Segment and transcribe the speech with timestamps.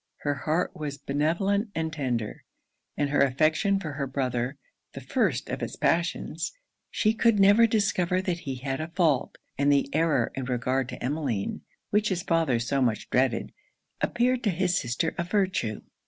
[0.21, 2.43] Her heart was benevolent and tender;
[2.97, 4.57] and her affection for her brother,
[4.93, 6.53] the first of it's passions.
[6.89, 11.03] She could never discover that he had a fault; and the error in regard to
[11.03, 11.61] Emmeline,
[11.91, 13.53] which his father so much dreaded,
[14.01, 15.81] appeared to his sister a virtue.